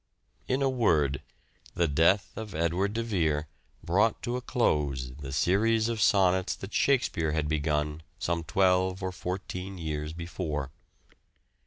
In 0.47 0.63
a 0.63 0.67
word, 0.67 1.21
the 1.75 1.87
death 1.87 2.35
of 2.35 2.55
Edward 2.55 2.93
de 2.93 3.03
Vere 3.03 3.47
brought 3.83 4.19
to 4.23 4.35
a 4.35 4.41
close 4.41 5.11
the 5.11 5.31
series 5.31 5.89
of 5.89 6.01
sonnets 6.01 6.55
that 6.55 6.73
"Shakespeare" 6.73 7.33
had 7.33 7.47
begun 7.47 8.01
some 8.17 8.43
twelve 8.43 9.03
or 9.03 9.11
fourteen 9.11 9.77
years 9.77 10.11
before. 10.13 10.71